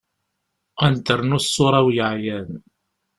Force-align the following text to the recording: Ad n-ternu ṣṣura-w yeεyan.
Ad 0.85 0.89
n-ternu 0.93 1.39
ṣṣura-w 1.45 1.87
yeεyan. 1.97 2.49